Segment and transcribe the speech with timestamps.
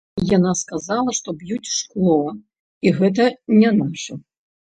[0.37, 2.17] Яна сказала, што б'юць шкло,
[2.87, 3.27] і гэта
[3.61, 4.13] не нашы.